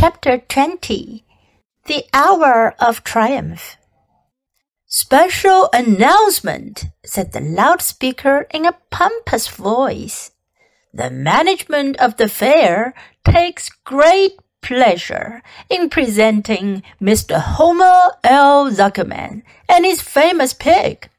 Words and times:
Chapter 0.00 0.38
20 0.38 1.24
The 1.84 2.04
Hour 2.14 2.74
of 2.80 3.04
Triumph. 3.04 3.76
Special 4.86 5.68
announcement, 5.74 6.86
said 7.04 7.32
the 7.32 7.42
loudspeaker 7.42 8.46
in 8.50 8.64
a 8.64 8.78
pompous 8.88 9.48
voice. 9.48 10.30
The 10.94 11.10
management 11.10 12.00
of 12.00 12.16
the 12.16 12.28
fair 12.28 12.94
takes 13.26 13.68
great 13.84 14.38
pleasure 14.62 15.42
in 15.68 15.90
presenting 15.90 16.82
Mr. 16.98 17.38
Homer 17.38 18.16
L. 18.24 18.70
Zuckerman 18.70 19.42
and 19.68 19.84
his 19.84 20.00
famous 20.00 20.54
pig. 20.54 21.10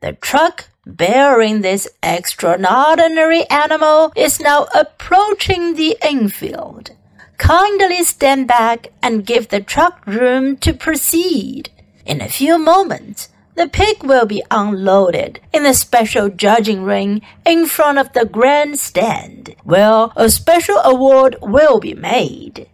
The 0.00 0.12
truck 0.12 0.68
bearing 0.84 1.62
this 1.62 1.88
extraordinary 2.02 3.48
animal 3.48 4.12
is 4.14 4.38
now 4.38 4.66
approaching 4.74 5.76
the 5.76 5.96
infield. 6.06 6.90
Kindly 7.38 8.02
stand 8.02 8.46
back 8.46 8.88
and 9.02 9.24
give 9.24 9.48
the 9.48 9.60
truck 9.60 10.06
room 10.06 10.56
to 10.58 10.74
proceed. 10.74 11.70
In 12.04 12.20
a 12.20 12.28
few 12.28 12.58
moments, 12.58 13.28
the 13.54 13.68
pig 13.68 14.02
will 14.02 14.26
be 14.26 14.42
unloaded 14.50 15.40
in 15.52 15.62
the 15.62 15.74
special 15.74 16.28
judging 16.28 16.84
ring 16.84 17.22
in 17.46 17.66
front 17.66 17.98
of 17.98 18.12
the 18.12 18.24
grandstand, 18.24 19.54
where 19.64 20.08
a 20.14 20.28
special 20.30 20.78
award 20.84 21.36
will 21.40 21.80
be 21.80 21.94
made. 21.94 22.68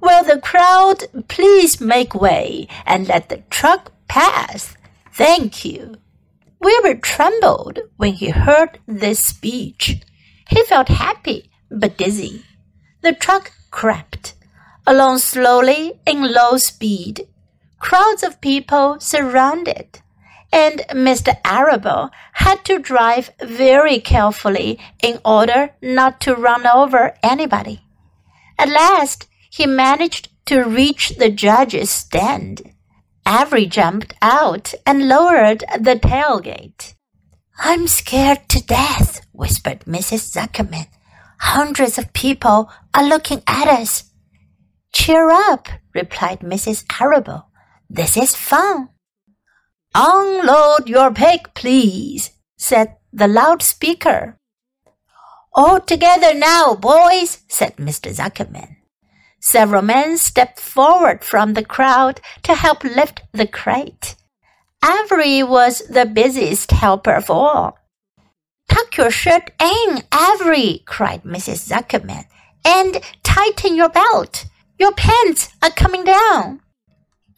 Will 0.00 0.24
the 0.24 0.40
crowd 0.40 1.04
please 1.28 1.80
make 1.80 2.14
way 2.14 2.68
and 2.84 3.08
let 3.08 3.28
the 3.28 3.42
truck 3.50 3.92
pass? 4.08 4.76
Thank 5.12 5.64
you. 5.64 5.96
Wilbur 6.60 6.96
trembled 6.96 7.80
when 7.96 8.14
he 8.14 8.30
heard 8.30 8.78
this 8.86 9.24
speech. 9.24 10.00
He 10.48 10.64
felt 10.64 10.88
happy 10.88 11.50
but 11.70 11.96
dizzy. 11.96 12.44
The 13.02 13.12
truck 13.12 13.52
crept 13.76 14.34
along 14.86 15.18
slowly 15.18 16.00
in 16.06 16.32
low 16.32 16.56
speed. 16.56 17.28
Crowds 17.78 18.22
of 18.22 18.40
people 18.40 18.98
surrounded, 19.00 20.00
and 20.50 20.80
Mr. 20.92 21.34
Arable 21.44 22.10
had 22.44 22.64
to 22.64 22.78
drive 22.78 23.30
very 23.42 23.98
carefully 24.00 24.78
in 25.02 25.18
order 25.24 25.74
not 25.82 26.20
to 26.22 26.34
run 26.34 26.66
over 26.66 27.14
anybody. 27.22 27.82
At 28.58 28.70
last, 28.70 29.28
he 29.50 29.66
managed 29.66 30.30
to 30.46 30.62
reach 30.62 31.10
the 31.10 31.30
judge's 31.30 31.90
stand. 31.90 32.62
Avery 33.28 33.66
jumped 33.66 34.14
out 34.22 34.72
and 34.86 35.08
lowered 35.08 35.64
the 35.78 35.96
tailgate. 35.96 36.94
I'm 37.58 37.88
scared 37.88 38.48
to 38.50 38.64
death, 38.64 39.20
whispered 39.32 39.80
Mrs. 39.80 40.22
Zuckerman. 40.34 40.86
Hundreds 41.38 41.98
of 41.98 42.12
people 42.12 42.70
are 42.94 43.08
looking 43.08 43.42
at 43.46 43.68
us. 43.68 44.04
Cheer 44.92 45.30
up, 45.30 45.68
replied 45.94 46.40
Mrs. 46.40 46.84
Arable. 47.00 47.48
This 47.88 48.16
is 48.16 48.34
fun. 48.34 48.88
Unload 49.94 50.88
your 50.88 51.12
pig, 51.12 51.54
please, 51.54 52.30
said 52.56 52.96
the 53.12 53.28
loudspeaker. 53.28 54.38
All 55.52 55.80
together 55.80 56.34
now, 56.34 56.74
boys, 56.74 57.38
said 57.48 57.76
Mr. 57.76 58.14
Zuckerman. 58.14 58.76
Several 59.40 59.82
men 59.82 60.18
stepped 60.18 60.60
forward 60.60 61.24
from 61.24 61.54
the 61.54 61.64
crowd 61.64 62.20
to 62.42 62.54
help 62.54 62.84
lift 62.84 63.22
the 63.32 63.46
crate. 63.46 64.16
Avery 64.84 65.42
was 65.42 65.82
the 65.88 66.04
busiest 66.04 66.72
helper 66.72 67.14
of 67.14 67.30
all. 67.30 67.78
Tuck 68.68 68.96
your 68.96 69.10
shirt 69.10 69.50
in, 69.60 70.02
Avery, 70.12 70.82
cried 70.86 71.22
Mrs. 71.22 71.68
Zuckerman, 71.68 72.24
and 72.64 73.00
tighten 73.22 73.76
your 73.76 73.88
belt. 73.88 74.46
Your 74.78 74.92
pants 74.92 75.48
are 75.62 75.70
coming 75.70 76.04
down. 76.04 76.60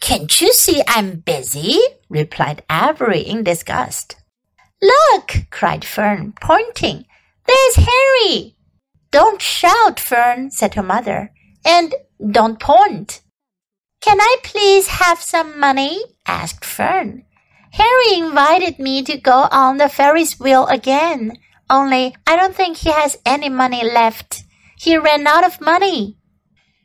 Can't 0.01 0.41
you 0.41 0.53
see 0.53 0.83
I'm 0.87 1.21
busy? 1.21 1.79
replied 2.09 2.63
Avery 2.71 3.21
in 3.21 3.43
disgust. 3.45 4.17
Look, 4.81 5.33
cried 5.51 5.85
Fern, 5.85 6.35
pointing. 6.41 7.05
There's 7.47 7.77
Henry. 7.77 8.57
Don't 9.11 9.43
shout, 9.43 9.99
Fern, 9.99 10.51
said 10.51 10.75
her 10.75 10.83
mother, 10.83 11.33
and 11.65 11.95
don't 12.31 12.61
point. 12.61 13.21
Can 14.01 14.21
I 14.21 14.37
please 14.45 14.87
have 14.89 15.21
some 15.21 15.59
money? 15.59 16.01
asked 16.27 16.65
Fern. 16.65 17.25
Henry 17.73 18.19
invited 18.19 18.79
me 18.79 19.03
to 19.03 19.17
go 19.17 19.49
on 19.51 19.77
the 19.77 19.89
Ferris 19.89 20.41
wheel 20.41 20.67
again, 20.67 21.39
only 21.71 22.17
I 22.27 22.37
don't 22.37 22.55
think 22.55 22.79
he 22.79 22.91
has 22.91 23.19
any 23.27 23.49
money 23.49 23.85
left. 23.85 24.45
He 24.77 24.97
ran 24.97 25.27
out 25.27 25.45
of 25.45 25.61
money. 25.61 26.17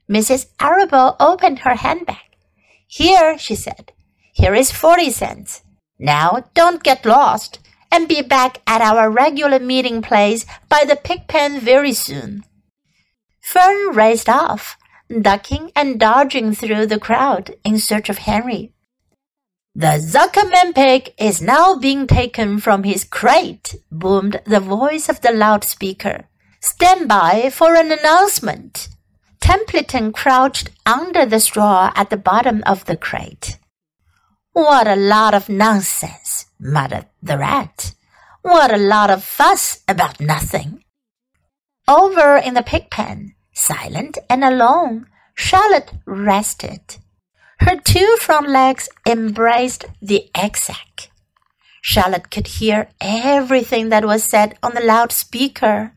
Mrs. 0.10 0.48
Arable 0.60 1.16
opened 1.20 1.60
her 1.60 1.76
handbag. 1.76 2.18
Here, 2.88 3.38
she 3.38 3.56
said, 3.56 3.94
here 4.34 4.56
is 4.56 4.72
forty 4.72 5.10
cents. 5.10 5.62
Now 6.00 6.46
don't 6.54 6.84
get 6.84 7.06
lost 7.06 7.60
and 7.92 8.08
be 8.08 8.22
back 8.22 8.62
at 8.68 8.82
our 8.82 9.10
regular 9.10 9.60
meeting 9.60 10.02
place 10.02 10.46
by 10.68 10.84
the 10.86 10.96
pig 10.96 11.28
pen 11.28 11.60
very 11.60 11.94
soon. 11.94 12.44
Fern 13.40 13.96
raced 13.96 14.28
off, 14.28 14.78
ducking 15.22 15.72
and 15.76 16.00
dodging 16.00 16.54
through 16.54 16.88
the 16.88 17.00
crowd 17.00 17.56
in 17.64 17.78
search 17.78 18.10
of 18.10 18.18
Henry. 18.18 18.73
The 19.76 19.98
Zuckerman 19.98 20.76
pig 20.76 21.16
is 21.18 21.42
now 21.42 21.76
being 21.76 22.06
taken 22.06 22.60
from 22.60 22.84
his 22.84 23.04
crate, 23.04 23.74
boomed 23.92 24.40
the 24.46 24.60
voice 24.60 25.10
of 25.10 25.22
the 25.22 25.32
loudspeaker. 25.32 26.30
Stand 26.60 27.08
by 27.08 27.50
for 27.50 27.74
an 27.74 27.92
announcement. 27.92 28.90
Templeton 29.42 30.14
crouched 30.14 30.70
under 30.86 31.26
the 31.26 31.40
straw 31.40 31.92
at 31.96 32.12
the 32.12 32.18
bottom 32.18 32.62
of 32.68 32.86
the 32.86 32.96
crate. 32.96 33.58
What 34.52 34.88
a 34.88 34.96
lot 34.96 35.34
of 35.34 35.50
nonsense, 35.50 36.46
muttered 36.60 37.08
the 37.24 37.40
rat. 37.40 37.96
What 38.44 38.72
a 38.72 38.78
lot 38.78 39.10
of 39.10 39.24
fuss 39.24 39.82
about 39.88 40.20
nothing. 40.20 40.84
Over 41.88 42.38
in 42.38 42.54
the 42.54 42.62
pig 42.62 42.92
pen, 42.92 43.34
silent 43.54 44.20
and 44.30 44.44
alone, 44.44 45.08
Charlotte 45.34 45.94
rested. 46.06 46.98
Her 47.60 47.78
two 47.78 48.18
front 48.20 48.50
legs 48.50 48.90
embraced 49.08 49.86
the 50.02 50.30
egg 50.36 50.58
sac. 50.58 51.10
Charlotte 51.82 52.32
could 52.32 52.48
hear 52.48 52.90
everything 53.02 53.90
that 53.90 54.06
was 54.06 54.24
said 54.24 54.58
on 54.64 54.74
the 54.74 54.82
loudspeaker. 54.82 55.94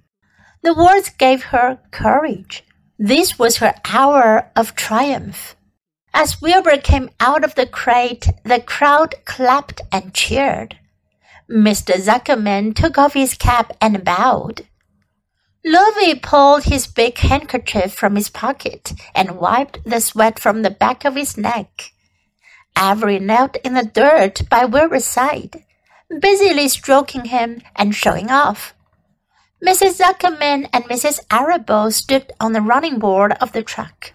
The 0.63 0.75
words 0.75 1.11
gave 1.11 1.45
her 1.45 1.79
courage. 1.91 2.65
This 2.99 3.39
was 3.39 3.59
her 3.59 3.75
hour 3.85 4.51
of 4.57 4.75
triumph. 4.75 5.55
As 6.13 6.41
Wilbur 6.41 6.79
came 6.79 7.11
out 7.21 7.45
of 7.45 7.55
the 7.55 7.67
crate, 7.67 8.27
the 8.43 8.61
crowd 8.61 9.15
clapped 9.27 9.83
and 9.93 10.15
cheered. 10.15 10.79
Mr. 11.49 11.95
Zuckerman 11.95 12.75
took 12.75 12.99
off 12.99 13.15
his 13.15 13.35
cap 13.35 13.77
and 13.81 14.03
bowed. 14.03 14.67
Lurvy 15.67 16.23
pulled 16.23 16.65
his 16.65 16.87
big 16.87 17.19
handkerchief 17.19 17.93
from 17.93 18.15
his 18.15 18.29
pocket 18.29 18.93
and 19.17 19.37
wiped 19.37 19.83
the 19.85 20.01
sweat 20.01 20.39
from 20.39 20.63
the 20.63 20.71
back 20.71 21.05
of 21.05 21.17
his 21.17 21.37
neck. 21.37 21.91
Avery 22.79 23.19
knelt 23.19 23.57
in 23.65 23.75
the 23.75 23.83
dirt 23.83 24.43
by 24.49 24.65
Wilbur's 24.65 25.05
side, 25.05 25.65
busily 26.21 26.69
stroking 26.69 27.25
him 27.25 27.63
and 27.75 27.97
showing 27.97 28.31
off. 28.31 28.75
Mrs. 29.67 29.99
Zuckerman 29.99 30.69
and 30.73 30.85
Mrs. 30.85 31.19
Arable 31.33 31.91
stood 31.91 32.33
on 32.39 32.53
the 32.53 32.61
running 32.61 33.01
board 33.01 33.33
of 33.41 33.51
the 33.51 33.65
truck. 33.65 34.13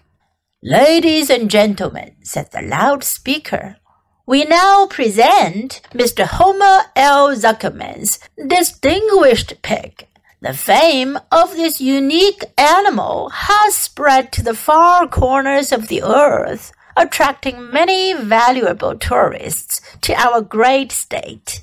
Ladies 0.62 1.28
and 1.28 1.50
gentlemen, 1.50 2.16
said 2.22 2.50
the 2.52 2.62
loudspeaker, 2.62 3.76
we 4.24 4.44
now 4.44 4.86
present 4.86 5.82
Mr. 5.92 6.24
Homer 6.24 6.84
L. 6.96 7.34
Zuckerman's 7.34 8.20
distinguished 8.46 9.60
pig. 9.60 10.06
The 10.42 10.54
fame 10.54 11.20
of 11.30 11.52
this 11.52 11.80
unique 11.80 12.42
animal 12.58 13.28
has 13.28 13.76
spread 13.76 14.32
to 14.32 14.42
the 14.42 14.56
far 14.56 15.06
corners 15.06 15.70
of 15.70 15.86
the 15.86 16.02
earth, 16.02 16.72
attracting 16.96 17.70
many 17.70 18.12
valuable 18.12 18.98
tourists 18.98 19.80
to 20.00 20.12
our 20.14 20.40
great 20.40 20.90
state. 20.90 21.62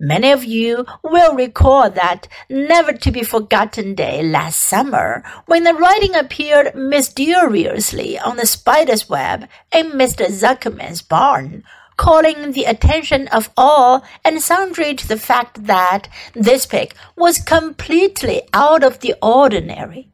Many 0.00 0.32
of 0.32 0.42
you 0.42 0.84
will 1.04 1.36
recall 1.36 1.90
that 1.90 2.26
never 2.50 2.92
to 2.92 3.12
be 3.12 3.22
forgotten 3.22 3.94
day 3.94 4.20
last 4.20 4.62
summer 4.62 5.22
when 5.46 5.62
the 5.62 5.74
writing 5.74 6.16
appeared 6.16 6.74
mysteriously 6.74 8.18
on 8.18 8.36
the 8.36 8.46
spider's 8.46 9.08
web 9.08 9.48
in 9.72 9.92
Mr. 9.92 10.26
Zuckerman's 10.26 11.02
barn 11.02 11.62
calling 11.98 12.52
the 12.52 12.64
attention 12.64 13.28
of 13.28 13.50
all 13.56 14.02
and 14.24 14.40
sundry 14.40 14.94
to 14.94 15.06
the 15.06 15.18
fact 15.18 15.66
that 15.66 16.08
this 16.32 16.64
pig 16.64 16.94
was 17.16 17.38
completely 17.38 18.40
out 18.54 18.82
of 18.82 19.00
the 19.00 19.14
ordinary. 19.20 20.08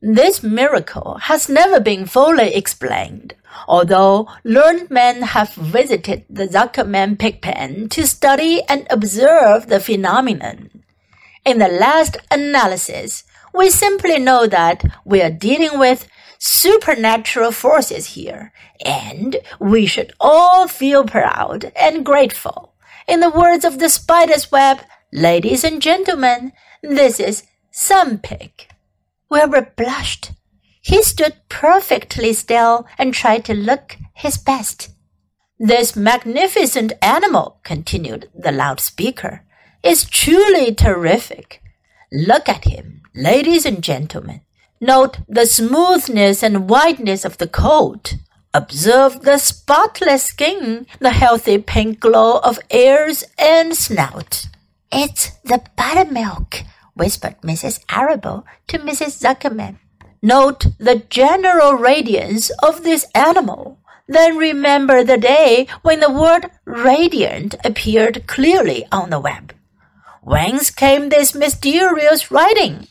This 0.00 0.42
miracle 0.42 1.18
has 1.22 1.48
never 1.48 1.80
been 1.80 2.06
fully 2.06 2.54
explained, 2.54 3.34
although 3.66 4.28
learned 4.44 4.90
men 4.90 5.22
have 5.22 5.54
visited 5.54 6.24
the 6.28 6.46
Zuckerman 6.46 7.18
pig 7.18 7.40
pen 7.40 7.88
to 7.90 8.06
study 8.06 8.62
and 8.68 8.86
observe 8.90 9.68
the 9.68 9.80
phenomenon. 9.80 10.70
In 11.44 11.58
the 11.58 11.68
last 11.68 12.18
analysis, 12.30 13.24
we 13.54 13.70
simply 13.70 14.18
know 14.18 14.46
that 14.46 14.84
we 15.04 15.22
are 15.22 15.30
dealing 15.30 15.78
with 15.78 16.08
supernatural 16.44 17.52
forces 17.52 18.14
here, 18.14 18.52
and 18.84 19.36
we 19.60 19.86
should 19.86 20.12
all 20.18 20.66
feel 20.66 21.04
proud 21.04 21.70
and 21.76 22.04
grateful. 22.04 22.74
In 23.06 23.20
the 23.20 23.30
words 23.30 23.64
of 23.64 23.78
the 23.78 23.88
spider's 23.88 24.50
web, 24.50 24.80
ladies 25.12 25.62
and 25.62 25.80
gentlemen, 25.80 26.52
this 26.82 27.20
is 27.20 27.44
Some 27.70 28.18
Pig. 28.18 28.66
Wilbur 29.30 29.72
blushed. 29.76 30.32
He 30.80 31.04
stood 31.04 31.36
perfectly 31.48 32.32
still 32.32 32.88
and 32.98 33.14
tried 33.14 33.44
to 33.44 33.54
look 33.54 33.96
his 34.12 34.36
best. 34.36 34.90
This 35.60 35.94
magnificent 35.94 36.92
animal, 37.00 37.60
continued 37.62 38.28
the 38.34 38.50
loudspeaker, 38.50 39.44
is 39.84 40.04
truly 40.04 40.74
terrific. 40.74 41.62
Look 42.10 42.48
at 42.48 42.64
him, 42.64 43.02
ladies 43.14 43.64
and 43.64 43.80
gentlemen. 43.80 44.40
Note 44.84 45.18
the 45.28 45.46
smoothness 45.46 46.42
and 46.42 46.68
whiteness 46.68 47.24
of 47.24 47.38
the 47.38 47.46
coat. 47.46 48.16
Observe 48.52 49.22
the 49.22 49.38
spotless 49.38 50.24
skin, 50.24 50.88
the 50.98 51.10
healthy 51.10 51.58
pink 51.58 52.00
glow 52.00 52.38
of 52.38 52.58
ears 52.74 53.22
and 53.38 53.76
snout. 53.76 54.46
It's 54.90 55.38
the 55.44 55.62
buttermilk, 55.76 56.64
whispered 56.94 57.40
Mrs. 57.42 57.78
Arable 57.88 58.44
to 58.66 58.80
Mrs. 58.80 59.22
Zuckerman. 59.22 59.78
Note 60.20 60.66
the 60.78 61.04
general 61.08 61.74
radiance 61.74 62.50
of 62.60 62.82
this 62.82 63.06
animal. 63.14 63.78
Then 64.08 64.36
remember 64.36 65.04
the 65.04 65.16
day 65.16 65.68
when 65.82 66.00
the 66.00 66.10
word 66.10 66.50
radiant 66.64 67.54
appeared 67.64 68.26
clearly 68.26 68.86
on 68.90 69.10
the 69.10 69.20
web. 69.20 69.54
Whence 70.22 70.70
came 70.70 71.08
this 71.08 71.36
mysterious 71.36 72.32
writing? 72.32 72.88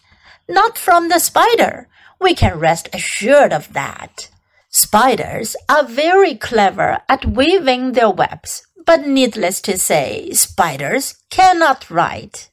Not 0.52 0.78
from 0.78 1.08
the 1.08 1.20
spider. 1.20 1.88
We 2.20 2.36
can 2.36 2.60
rest 2.60 2.90
assured 2.94 3.54
of 3.54 3.72
that. 3.72 4.30
Spiders 4.70 5.56
are 5.70 5.86
very 5.86 6.36
clever 6.36 7.00
at 7.08 7.26
weaving 7.26 7.94
their 7.94 8.10
webs, 8.10 8.68
but 8.86 9.08
needless 9.08 9.62
to 9.62 9.78
say, 9.78 10.30
spiders 10.32 11.16
cannot 11.30 11.90
write. 11.90 12.50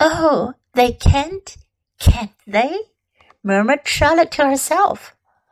Oh, 0.00 0.54
they 0.74 0.92
can't, 0.92 1.56
can't 2.00 2.34
they? 2.44 2.76
murmured 3.40 3.86
Charlotte 3.86 4.32
to 4.32 4.44
herself. 4.44 5.15